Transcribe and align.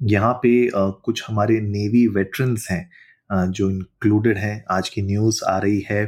यहाँ 0.00 0.32
पे 0.42 0.70
कुछ 0.74 1.22
हमारे 1.28 1.60
नेवी 1.60 2.06
वेटरन्स 2.08 2.66
हैं 2.70 3.50
जो 3.52 3.70
इंक्लूडेड 3.70 4.38
हैं। 4.38 4.64
आज 4.70 4.88
की 4.88 5.02
न्यूज़ 5.02 5.42
आ 5.44 5.58
रही 5.58 5.84
है 5.90 6.04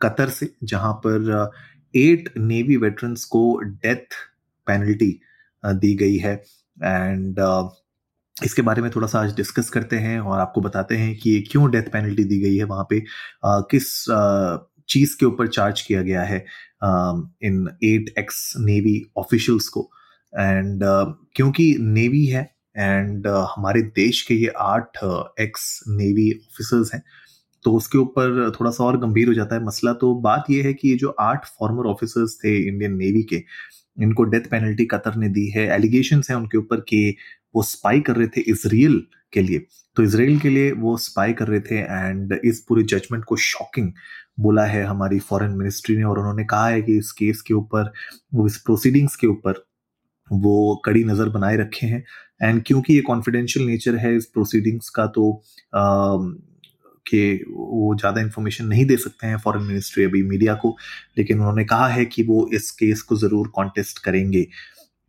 कतर 0.00 0.28
से, 0.28 0.50
जहाँ 0.64 0.92
पर 1.06 1.50
एट 1.94 2.32
नेवी 2.38 2.76
वेटरन्स 2.76 3.24
को 3.24 3.58
डेथ 3.60 4.14
पेनल्टी 4.66 5.18
दी 5.64 5.94
गई 5.96 6.16
है। 6.16 6.34
एंड 6.76 7.38
इसके 8.36 8.62
बारे 8.62 8.82
में 8.82 8.90
थोड़ा 8.90 9.06
सा 9.08 9.20
आज 9.20 9.34
डिस्कस 9.36 9.70
करते 9.70 9.96
हैं 9.96 10.18
और 10.20 10.38
आपको 10.40 10.60
बताते 10.60 10.96
हैं 10.96 11.16
कि 11.18 11.30
ये 11.30 11.40
क्यों 11.50 11.70
डेथ 11.70 11.90
पेनल्टी 11.92 12.24
दी 12.24 12.38
गई 12.40 12.56
है 12.56 12.64
वहाँ 12.64 12.86
पे 12.90 13.00
किस 13.44 13.92
चीज़ 14.88 15.16
के 15.20 15.26
ऊपर 15.26 15.48
चार्ज 15.48 15.80
किया 15.82 16.02
गया 16.02 16.22
है 16.22 16.38
इन 17.44 17.66
एट 17.84 18.12
एक्स 18.18 18.52
नेवी 18.58 19.00
ऑफिशियल्स 19.18 19.68
को। 19.68 19.90
एंड 20.32 20.82
क्योंकि 21.36 21.74
नेवी 21.80 22.24
है 22.26 22.50
एंड 22.78 23.26
uh, 23.26 23.46
हमारे 23.56 23.82
देश 23.82 24.22
के 24.22 24.34
ये 24.34 24.52
आठ 24.58 24.98
एक्स 25.40 25.80
नेवी 25.88 26.30
ऑफिसर्स 26.32 26.94
हैं 26.94 27.02
तो 27.64 27.72
उसके 27.72 27.98
ऊपर 27.98 28.50
थोड़ा 28.50 28.70
सा 28.70 28.84
और 28.84 28.98
गंभीर 29.00 29.28
हो 29.28 29.34
जाता 29.34 29.56
है 29.56 29.64
मसला। 29.64 29.92
तो 29.92 30.14
बात 30.20 30.44
यह 30.50 30.64
है 30.64 30.72
कि 30.74 30.88
ये 30.88 30.96
जो 30.96 31.14
आठ 31.20 31.46
फॉर्मर 31.58 31.86
ऑफिसर्स 31.90 32.38
थे 32.44 32.56
इंडियन 32.58 32.96
नेवी 32.96 33.22
के 33.22 33.42
इनको 33.96 34.24
डेथ 34.24 34.48
पेनल्टी 34.50 34.84
कतर 34.86 35.16
ने 35.16 35.28
दी 35.28 35.46
है। 35.50 35.66
एलिगेशन 35.74 36.22
है 36.30 36.36
उनके 36.36 36.58
ऊपर 36.58 36.80
कि 36.80 37.16
वो 37.54 37.62
स्पाई 37.62 38.00
कर 38.00 38.16
रहे 38.16 38.28
थे 38.28 38.40
इसराइल 38.50 39.02
के 39.32 39.42
लिए। 39.42 39.58
तो 39.96 40.02
इसराइल 40.02 40.38
के 40.40 40.48
लिए 40.48 40.72
वो 40.72 40.96
स्पाई 40.98 41.32
कर 41.32 41.48
रहे 41.48 41.60
थे 41.60 41.78
एंड 41.78 42.38
इस 42.44 42.64
पूरे 42.68 42.82
जजमेंट 42.84 43.24
को 43.24 43.36
शॉकिंग 43.36 43.92
बोला 44.40 44.64
है 44.64 44.82
हमारी 44.84 45.18
फॉरेन 45.18 45.52
मिनिस्ट्री 45.52 45.96
ने 45.96 46.04
और 46.04 46.18
उन्होंने 46.18 46.44
कहा 46.44 46.68
है 46.68 46.82
कि 46.82 46.96
इस 46.98 47.12
केस 47.12 47.40
के 47.40 47.54
ऊपर 47.54 47.92
इस 48.46 48.56
प्रोसीडिंग्स 48.56 49.16
के 49.16 49.26
ऊपर 49.26 49.64
वो 50.30 50.82
कड़ी 50.84 51.04
नज़र 51.04 51.28
बनाए 51.28 51.56
रखे 51.56 51.86
हैं। 51.86 52.04
एंड 52.42 52.62
क्योंकि 52.66 52.94
ये 52.94 53.00
कॉन्फिडेंशियल 53.02 53.66
नेचर 53.66 53.96
है 53.96 54.14
इस 54.16 54.26
प्रोसीडिंग्स 54.26 54.88
का 54.90 55.06
तो 55.08 55.30
कि 57.06 57.44
वो 57.48 57.94
ज़्यादा 57.96 58.20
इन्फॉर्मेशन 58.20 58.66
नहीं 58.66 58.84
दे 58.86 58.96
सकते 58.96 59.26
हैं 59.26 59.36
फॉरेन 59.38 59.62
मिनिस्ट्री 59.62 60.04
अभी 60.04 60.22
मीडिया 60.28 60.54
को। 60.54 60.74
लेकिन 61.18 61.38
उन्होंने 61.38 61.64
कहा 61.64 61.86
है 61.88 62.04
कि 62.04 62.22
वो 62.22 62.48
इस 62.54 62.70
केस 62.80 63.02
को 63.02 63.16
ज़रूर 63.16 63.48
कॉन्टेस्ट 63.54 63.98
करेंगे। 64.04 64.46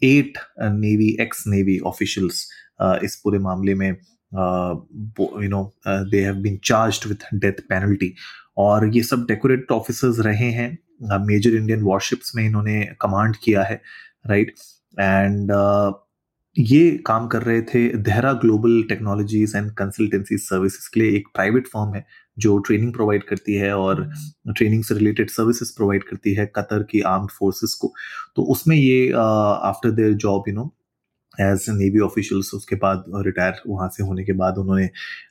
Eight 0.02 0.38
navy 0.62 1.10
ex 1.22 1.44
navy 1.48 1.78
officials 1.88 2.48
इस 3.04 3.16
पूरे 3.24 3.40
मामले 3.40 3.76
में 3.76 3.90
you 3.90 5.50
know 5.50 5.64
they 5.88 6.24
have 6.24 6.36
been 6.42 6.60
charged 6.66 7.08
with 7.10 7.28
death 7.36 7.62
penalty 7.70 8.14
और 8.58 8.88
ये 8.96 9.04
सब 9.04 9.26
डेकोरेट 9.28 9.72
ऑफिसर्स 9.72 10.20
रहे 10.26 10.52
हैं। 10.52 10.70
मेजर 11.26 11.56
इंडियन 11.56 11.82
वॉरशिप्स 11.84 12.36
में 12.36 12.46
इन्होंने 12.46 12.84
कमांड 13.02 13.36
किया 13.44 13.64
है 13.64 13.82
राइट 14.28 14.48
right? 14.48 14.66
एंड 15.00 15.52
uh, 15.52 15.94
ये 16.56 16.98
काम 17.06 17.28
कर 17.28 17.42
रहे 17.42 17.62
थे 17.62 17.88
Dahra 17.98 18.32
global 18.34 18.82
technologies 18.90 19.56
and 19.58 19.72
consultancy 19.72 20.38
services 20.38 20.90
के 20.94 21.00
लिए 21.00 21.18
एक 21.18 21.28
प्राइवेट 21.34 21.68
फॉर्म 21.68 21.94
है 21.96 22.06
जो 22.38 22.58
ट्रेनिंग 22.58 22.94
प्रोवाइड 22.94 23.24
करती 23.24 23.56
है 23.56 23.72
और 23.78 24.04
ट्रेनिंग 24.48 24.84
से 24.84 24.96
रिलेटेड 24.96 25.30
सर्विसेज़ 25.30 25.76
प्रोवाइड 25.76 26.04
करती 26.04 26.34
है 26.34 26.46
कतर 26.46 26.84
की 26.84 27.02
आर्म्ड 27.02 27.32
फोर्सेस 27.32 27.74
को। 27.74 27.94
तो 28.36 28.44
उसमें 28.52 28.76
ये 28.76 29.12
after 29.12 29.92
their 29.92 30.14
job 30.14 30.44
you 30.48 30.54
know 30.56 30.74
as 31.42 31.66
navy 31.70 32.00
officials 32.00 32.54
उसके 32.54 32.76
बाद 32.76 33.04
रिटायर 33.26 33.62
वहाँ 33.68 33.90
से 33.90 34.04
होने 34.04 34.24
के 34.24 34.34
बाद 34.34 34.58
उन्होंने 34.58 34.90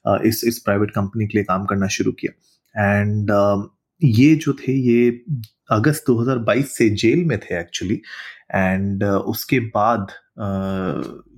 uh, 0.09 0.21
इस 0.22 0.44
इस 0.44 0.59
प्राइवेट 0.59 0.91
कंपनी 0.91 1.26
के 1.26 1.38
लिए 1.38 1.44
काम 1.44 1.65
करना 1.65 1.87
शुरू 1.88 2.12
किया। 2.12 2.93
एंड 2.93 3.31
uh, 3.31 3.75
ये 4.05 4.34
जो 4.34 4.53
थे 4.53 4.73
ये 4.73 5.25
अगस्त 5.71 6.05
2022 6.11 6.65
से 6.65 6.89
जेल 6.91 7.25
में 7.25 7.39
थे 7.39 7.61
एक्चुअली 7.61 7.95
एंड 8.55 9.05
uh, 9.05 9.11
उसके 9.11 9.61
बाद 9.61 10.07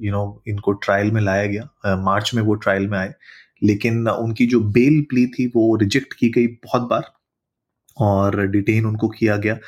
यू 0.01 0.11
uh, 0.11 0.17
नो 0.17 0.43
इनको 0.49 0.73
ट्रायल 0.73 1.11
में 1.11 1.21
लाया 1.23 1.47
गया। 1.47 1.97
मार्च 2.05 2.29
uh, 2.29 2.35
में 2.35 2.43
वो 2.43 2.55
ट्रायल 2.55 2.89
में 2.89 2.99
आए। 2.99 3.15
लेकिन 3.63 4.09
उनकी 4.09 4.47
जो 4.47 4.61
बेल 4.61 5.01
प्ली 5.11 5.27
थी 5.27 5.47
वो 5.47 5.77
रिजेक्ट 5.77 6.15
की 6.15 6.29
गई 6.29 6.47
बहुत 6.47 6.83
बार 6.83 7.13
और 7.99 8.47
डिटेन 8.47 8.87
उनको 8.87 9.09
किया 9.09 9.37
गया 9.37 9.59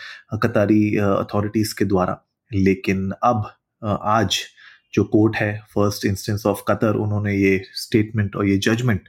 कतारी 0.43 0.97
अथॉरिटीज 0.97 1.73
के 1.73 1.85
द्वारा। 1.85 2.21
लेकिन 2.55 3.11
अब 3.23 3.51
आज 4.03 4.39
जो 4.95 5.05
कोर्ट 5.05 5.37
है 5.37 5.59
फ़र्स्ट 5.75 6.05
इंस्टेंस 6.07 6.47
ऑफ़ 6.47 6.63
कतर 6.69 6.95
उन्होंने 6.95 7.37
ये 7.37 7.63
स्टेटमेंट 7.75 8.37
और 8.37 8.47
ये 8.47 8.59
जजमेंट 8.59 9.09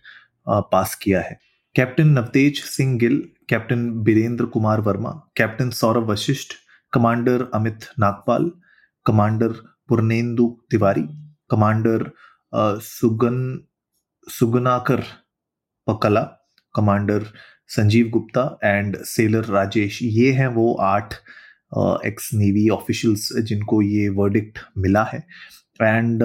पास 0.50 0.96
किया 0.96 1.22
है। 1.22 1.51
Captain 1.76 2.08
Navtej 2.08 2.60
Singh 2.64 2.98
Gill 3.00 3.18
captain 3.50 3.84
Birendra 4.04 4.46
Kumar 4.46 4.80
Verma 4.82 5.10
captain 5.38 5.70
Saurabh 5.70 6.10
Vashisht 6.10 6.54
commander 6.94 7.46
Amit 7.54 7.86
Nagpal 8.00 8.50
commander 9.06 9.52
Purnendu 9.90 10.48
Tiwari 10.72 11.04
commander 11.50 12.04
Sugan 12.82 13.40
Sugunakar 14.28 15.04
Pakala 15.88 16.24
commander 16.76 17.24
Sanjeev 17.76 18.10
Gupta 18.14 18.46
and 18.64 18.98
sailor 19.06 19.46
Rajesh 19.54 20.00
ये 20.02 20.32
हैं 20.32 20.48
वो 20.56 20.74
आठ 20.90 21.14
एक्स 22.06 22.30
नेवी 22.34 22.68
ऑफिशियल्स 22.70 23.32
जिनको 23.48 23.82
ये 23.82 24.10
वर्डिक्ट 24.20 24.60
मिला 24.78 25.04
है। 25.04 25.24
एंड 25.82 26.24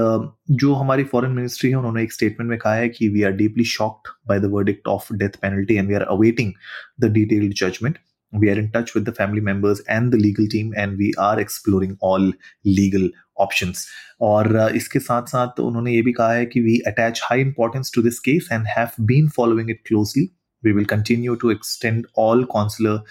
जो 0.53 0.75
हमारी 0.75 1.05
फॉरेन 1.05 1.31
मिनिस्ट्री 1.33 1.71
है, 1.71 1.77
उन्होंने 1.77 2.03
एक 2.03 2.13
स्टेटमेंट 2.13 2.51
में 2.51 2.59
कहा 2.59 2.75
है 2.75 2.89
कि 2.89 3.09
we 3.09 3.23
are 3.23 3.33
deeply 3.33 3.65
shocked 3.67 4.09
by 4.29 4.41
the 4.41 4.51
verdict 4.53 4.89
of 4.89 5.13
death 5.15 5.37
penalty 5.43 5.75
and 5.75 5.89
we 5.89 5.95
are 5.95 6.03
awaiting 6.09 6.53
the 7.01 7.13
detailed 7.13 7.55
judgement 7.55 7.99
we 8.33 8.49
are 8.49 8.59
in 8.59 8.69
touch 8.69 8.93
with 8.97 9.09
the 9.09 9.13
family 9.13 9.41
members 9.41 9.83
and 9.91 10.11
the 10.13 10.15
legal 10.15 10.47
team 10.47 10.75
and 10.75 10.97
we 10.99 11.11
are 11.21 11.41
exploring 11.41 11.97
all 12.03 12.33
legal 12.67 13.11
option 13.39 13.73
और 14.21 14.57
इसके 14.77 14.99
साथ 14.99 15.27
साथ 15.27 15.61
उन्होंने 15.61 15.93
ये 15.93 16.03
भी 16.03 16.13
कहा 16.13 16.33
है 16.33 16.47
कि 16.47 16.61
we 16.61 16.79
attach 16.87 17.21
high 17.25 17.41
importance 17.41 17.93
to 17.95 18.03
this 18.03 18.19
case 18.21 18.49
and 18.53 18.67
have 18.69 19.05
been 19.05 19.29
following 19.29 19.71
it 19.71 19.81
closely 19.87 20.29
we 20.63 20.73
will 20.73 20.85
continue 20.85 21.35
to 21.35 21.51
extend 21.51 22.07
all 22.19 22.45
consular 22.45 23.03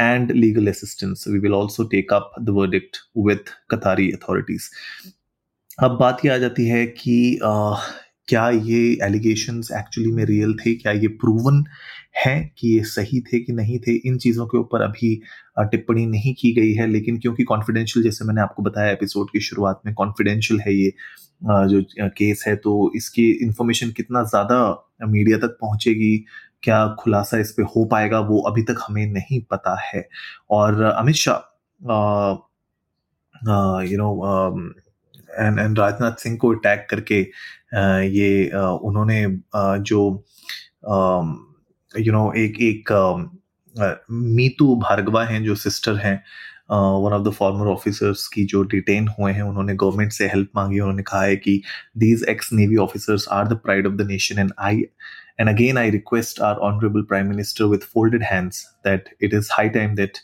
and 0.00 0.32
legal 0.32 0.68
assistance 0.68 1.24
we 1.28 1.38
will 1.38 1.54
also 1.54 1.84
take 1.88 2.12
up 2.12 2.32
the 2.40 2.50
verdict 2.50 2.96
with 3.26 3.52
Qatari 3.70 4.10
authorities 4.12 4.70
अब 5.78 5.96
बात 6.00 6.24
ये 6.24 6.30
आ 6.30 6.36
जाती 6.38 6.66
है 6.68 6.86
कि 6.86 7.14
आ, 7.44 7.74
क्या 8.28 8.48
ये 8.50 8.78
allegation 9.04 9.56
actually 9.78 10.10
में 10.12 10.24
real 10.24 10.54
थे? 10.56 10.74
क्या 10.74 10.92
ये 10.92 11.08
प्रूवन 11.20 11.62
है 12.16 12.34
कि 12.58 12.68
ये 12.68 12.82
सही 12.84 13.20
थे 13.22 13.40
कि 13.40 13.52
नहीं 13.52 13.78
थे? 13.78 13.94
इन 14.08 14.16
चीज़ों 14.18 14.46
के 14.46 14.58
ऊपर 14.58 14.82
अभी 14.82 15.14
टिप्पणी 15.60 16.06
नहीं 16.06 16.34
की 16.34 16.52
गई 16.54 16.72
है 16.74 16.86
लेकिन 16.86 17.18
क्योंकि 17.18 17.44
कॉन्फिडेंशियल 17.44 18.04
जैसे 18.04 18.24
मैंने 18.24 18.40
आपको 18.40 18.62
बताया 18.62 18.92
एपिसोड 18.92 19.30
की 19.32 19.40
शुरुआत 19.40 19.80
में 19.86 19.94
कॉन्फिडेंशियल 19.94 20.60
है 20.60 20.74
ये 20.74 20.92
जो 21.44 21.82
केस 22.18 22.44
है 22.48 22.56
तो 22.56 22.92
इसकी 22.96 23.30
इंफॉर्मेशन 23.46 23.90
कितना 23.90 24.22
ज़्यादा 24.24 24.58
मीडिया 25.06 25.38
तक 25.38 25.58
पहुंचेगी 25.60 26.16
क्या 26.62 26.86
खुलासा 27.00 27.38
इस 27.38 27.52
पर 27.52 27.62
हो 27.76 27.84
पाएगा 27.84 28.20
वो 28.30 28.40
अभी 28.50 28.62
तक 28.62 28.84
हमें 28.88 29.06
नहीं 29.06 29.40
पता 29.50 29.76
है। 29.84 30.08
और 30.50 30.82
Amit 30.82 31.14
Shah 31.16 31.38
you 33.82 33.98
know 33.98 34.10
and 35.38 35.58
and 35.58 35.78
Rajnath 35.78 36.22
Singh 36.22 36.36
को 36.36 36.54
अटैक 36.54 36.86
करके 36.90 37.20
ये 38.10 38.50
उन्होंने 38.54 39.24
जो 39.82 40.00
यू 41.94 42.12
नो 42.12 42.32
एक 42.36 42.60
एक 42.62 42.92
मीतू 44.10 44.74
भार्गवा 44.80 45.24
हैं, 45.24 45.42
जो 45.44 45.54
सिस्टर 45.54 45.96
हैं 45.96 46.16
one 46.70 47.12
of 47.12 47.22
the 47.22 47.32
former 47.32 47.66
officers 47.70 48.26
की 48.28 48.44
जो 48.44 48.62
डिटेन 48.64 49.08
हुए 49.18 49.32
हैं, 49.32 49.42
उन्होंने 49.42 49.74
गवर्नमेंट 49.74 50.12
से 50.12 50.26
हेल्प 50.28 50.48
मांगी, 50.56 50.80
उन्होंने 50.80 51.02
कहा 51.02 51.22
है 51.22 51.36
कि 51.36 51.60
these 51.98 52.24
ex 52.28 52.52
navy 52.52 52.76
officers 52.84 53.28
are 53.32 53.48
the 53.48 53.58
pride 53.64 53.86
of 53.86 53.94
the 53.94 54.06
nation 54.08 54.38
and 54.38 54.52
I 54.58 54.82
and 55.40 55.48
again 55.48 55.78
I 55.78 55.90
request 55.90 56.40
our 56.40 56.56
honourable 56.70 57.02
prime 57.08 57.28
minister 57.28 57.64
with 57.64 57.80
folded 57.94 58.22
hands 58.22 58.64
that 58.86 59.14
it 59.22 59.34
is 59.34 59.48
high 59.52 59.68
time 59.68 59.94
that 59.94 60.18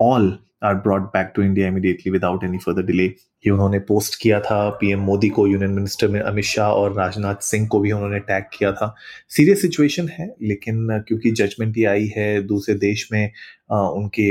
all 0.00 0.38
are 0.62 0.74
brought 0.74 1.02
back 1.02 1.32
to 1.36 1.42
India 1.42 1.68
immediately 1.68 2.12
without 2.12 2.44
any 2.44 2.58
further 2.58 2.82
delay 2.82 3.04
ये 3.04 3.50
उन्होंने 3.50 3.78
post 3.78 4.22
किया 4.22 4.40
था 4.40 4.70
PM 4.70 5.00
Modi 5.00 5.28
को 5.28 5.46
union 5.46 5.70
minister 5.70 6.08
में 6.08 6.20
अमित 6.20 6.44
शाह 6.44 6.68
और 6.68 6.92
राजनाथ 6.92 7.34
सिंह 7.34 7.68
को 7.68 7.80
भी 7.80 7.92
उन्होंने 7.92 8.18
टैग 8.18 8.44
किया 8.58 8.72
था। 8.72 8.94
सीरियस 9.28 9.62
सिचुएशन 9.62 10.08
है 10.08 10.34
लेकिन 10.42 11.04
क्योंकि 11.08 11.30
जजमेंट 11.30 11.76
ही 11.76 11.84
आई 11.84 12.06
है 12.16 12.42
दूसरे 12.42 12.74
देश 12.74 13.08
में 13.12 13.30
आ, 13.72 13.80
उनके 13.80 14.30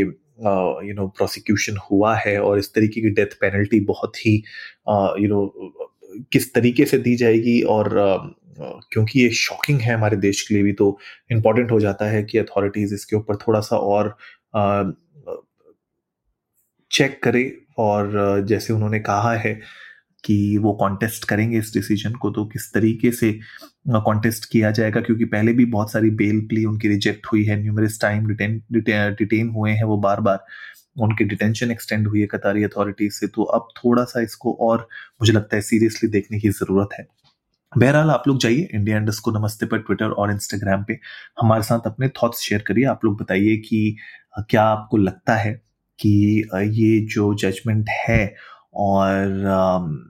यू 0.87 0.93
नो 0.93 1.07
प्रोसिक्यूशन 1.07 1.77
हुआ 1.91 2.15
है 2.15 2.41
और 2.41 2.59
इस 2.59 2.73
तरीके 2.73 3.01
की 3.01 3.09
डेथ 3.09 3.25
पेनल्टी 3.25 3.79
बहुत 3.79 4.17
ही 4.17 4.35
यू 5.19 5.27
नो 5.27 5.53
किस 6.31 6.53
तरीके 6.53 6.85
से 6.85 6.97
दी 6.97 7.15
जाएगी 7.15 7.61
और 7.61 7.89
क्योंकि 8.59 9.19
ये 9.19 9.29
शॉकिंग 9.29 9.79
है 9.79 9.93
हमारे 9.93 10.17
देश 10.17 10.41
के 10.41 10.55
लिए 10.55 10.63
भी 10.63 10.73
तो 10.73 10.97
इम्पोर्टेंट 11.31 11.71
हो 11.71 11.79
जाता 11.79 12.05
है 12.05 12.23
कि 12.23 12.37
अथॉरिटीज़ 12.37 12.93
इसके 12.93 13.15
ऊपर 13.15 13.35
थोड़ा 13.35 13.59
सा 13.59 13.77
और 13.77 14.17
चेक 16.97 17.21
करे 17.23 17.51
और 17.79 18.45
जैसे 18.47 18.73
उन्होंने 18.73 18.99
कहा 18.99 19.33
है 19.35 19.53
कि 20.23 20.57
वो 20.57 20.71
कॉन्टेस्ट 20.73 21.25
करेंगे 21.25 21.57
इस 21.57 21.71
डिसीज़न 21.73 22.13
को 22.13 22.29
तो 22.31 22.45
किस 22.45 22.71
तरीके 22.73 23.11
से 23.11 23.31
कॉन्टेस्ट 23.89 24.49
किया 24.51 24.71
जाएगा? 24.71 25.01
क्योंकि 25.01 25.25
पहले 25.25 25.53
भी 25.53 25.65
बहुत 25.67 25.91
सारी 25.91 26.09
बेल 26.15 26.39
प्ली 26.49 26.63
उनकी 26.65 26.87
रिजेक्ट 26.87 27.27
हुई 27.31 27.43
है 27.45 27.61
न्यूमरस 27.61 27.99
टाइम 28.01 28.27
डिटेन 28.27 28.61
डिटेन 28.71 29.49
हुए 29.49 29.71
हैं 29.71 29.83
वो 29.83 29.97
बार 29.97 30.21
बार 30.21 30.45
उनकी 31.01 31.23
डिटेंशन 31.25 31.71
एक्सटेंड 31.71 32.07
हुई 32.07 32.21
है 32.21 32.27
कतारी 32.27 32.63
अथॉरिटीज 32.63 33.11
से 33.13 33.27
तो 33.27 33.43
अब 33.43 33.67
थोड़ा 33.77 34.03
सा 34.03 34.21
इसको 34.21 34.53
और 34.61 34.87
मुझे 35.21 35.33
लगता 35.33 35.55
है 35.55 35.61
सीरियसली 35.61 36.09
देखने 36.09 36.39
की 36.39 36.49
ज़रूरत 36.49 36.89
है। 36.99 37.05
बहरहाल, 37.73 38.09
आप 38.09 38.23
लोग 38.27 38.39
जाइए 38.41 38.67
इंडिया 38.73 38.97
इंडस 38.97 39.19
को 39.19 39.31
नमस्ते 39.31 39.65
पर 39.65 39.79
ट्विटर 39.79 40.11
और 40.11 40.31
इंस्टाग्राम 40.31 40.83
पे। 40.83 40.99
हमारे 41.41 41.63
साथ 41.63 41.87
अपने 41.87 42.09
थॉट्स 42.21 42.39
शेयर 42.39 42.63
करिए। 42.67 42.85
आप 42.85 43.05
लोग 43.05 43.21
बताइए 43.21 43.55
कि 43.59 43.97
क्या 44.49 44.63
आपको 44.63 44.97
लगता 44.97 45.35
है 45.35 45.61
कि 45.99 46.09
ये 46.49 46.99
जो 47.05 47.33
जजमेंट 47.41 47.89
है 47.99 48.35
और 48.75 50.05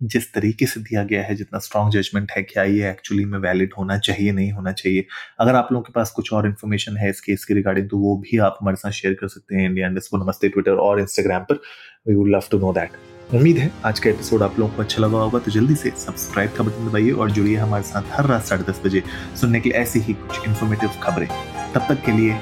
जिस 0.00 0.32
तरीके 0.34 0.66
से 0.66 0.80
दिया 0.80 1.02
गया 1.04 1.22
है, 1.22 1.34
जितना 1.34 1.58
स्ट्रॉन्ग 1.58 1.92
जजमेंट 1.92 2.32
है, 2.32 2.42
क्या 2.42 2.62
ये 2.64 2.90
एक्चुअली 2.90 3.24
में 3.24 3.38
वैलिड 3.38 3.72
होना 3.78 3.98
चाहिए, 3.98 4.32
नहीं 4.32 4.50
होना 4.52 4.72
चाहिए? 4.72 5.06
अगर 5.40 5.54
आप 5.54 5.68
लोगों 5.72 5.82
के 5.82 5.92
पास 5.92 6.10
कुछ 6.16 6.32
और 6.32 6.46
इन्फॉर्मेशन 6.46 6.96
है 6.96 7.08
इस 7.10 7.20
केस 7.20 7.44
के 7.44 7.54
रिगार्डिंग 7.54 7.88
तो 7.90 7.98
वो 7.98 8.16
भी 8.18 8.38
आप 8.38 8.58
हमारे 8.60 8.76
साथ 8.76 8.90
शेयर 8.90 9.14
कर 9.14 9.28
सकते 9.28 9.56
हैं 9.56 9.68
इंडिया 9.68 9.88
इंडस 9.88 10.08
को। 10.08 10.24
नमस्ते 10.24 10.48
ट्विटर 10.48 10.76
और 10.78 11.00
इंस्टाग्राम 11.00 11.42
पर। 11.42 11.60
We 12.08 12.14
would 12.14 12.28
love 12.28 12.48
to 12.50 12.58
know 12.58 12.72
that 12.72 13.34
उम्मीद 13.34 13.58
है 13.58 13.70
आज 13.84 13.98
का 13.98 14.10
एपिसोड 14.10 14.42
आप 14.42 14.58
लोगों 14.58 14.74
को 14.74 14.82
अच्छा 14.82 15.02
लगा 15.02 15.18
होगा 15.18 15.38
तो 15.38 15.50
जल्दी 15.50 15.74
से 15.74 15.90
सब्सक्राइब 15.98 16.52
का 16.52 16.64
बटन 16.64 16.88
दबाइए 16.88 17.10
और 17.12 17.30
जुड़िए 17.30 17.56
हमारे 17.56 17.82
साथ 17.84 18.12
हर 18.12 18.26
रात 18.26 18.44
साढ़े 18.44 18.72
दस 18.72 18.80
बजे 18.84 19.02
सुनने 19.40 19.60
के 19.60 19.68
लिए 19.68 19.78
ऐसी 19.78 20.00
ही 20.00 20.14
कुछ 20.14 20.46
इन्फॉर्मेटिव 20.48 20.90
खबरें। 21.02 21.28
तब 21.74 21.86
तक 21.88 22.04
के 22.06 22.12
लिए 22.12 22.38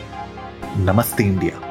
नमस्ते 0.87 1.25
इंडिया 1.25 1.66